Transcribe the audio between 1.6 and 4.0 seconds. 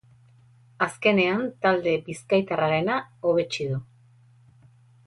talde bizkaitarraarena hobetsi du.